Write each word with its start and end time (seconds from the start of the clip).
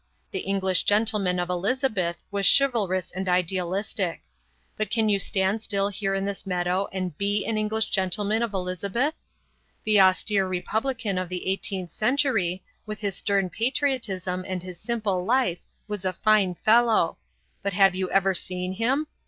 The 0.31 0.39
English 0.39 0.81
gentleman 0.85 1.37
of 1.39 1.51
Elizabeth 1.51 2.23
was 2.31 2.47
chivalrous 2.51 3.11
and 3.11 3.29
idealistic. 3.29 4.23
But 4.75 4.89
can 4.89 5.09
you 5.09 5.19
stand 5.19 5.61
still 5.61 5.89
here 5.89 6.15
in 6.15 6.25
this 6.25 6.43
meadow 6.43 6.87
and 6.91 7.15
be 7.19 7.45
an 7.45 7.55
English 7.55 7.91
gentleman 7.91 8.41
of 8.41 8.51
Elizabeth? 8.51 9.13
The 9.83 10.01
austere 10.01 10.47
republican 10.47 11.19
of 11.19 11.29
the 11.29 11.45
eighteenth 11.47 11.91
century, 11.91 12.63
with 12.87 12.99
his 13.01 13.15
stern 13.15 13.51
patriotism 13.51 14.43
and 14.47 14.63
his 14.63 14.79
simple 14.79 15.23
life, 15.23 15.59
was 15.87 16.03
a 16.03 16.13
fine 16.13 16.55
fellow. 16.55 17.19
But 17.61 17.73
have 17.73 17.93
you 17.93 18.09
ever 18.09 18.33
seen 18.33 18.73
him? 18.73 19.05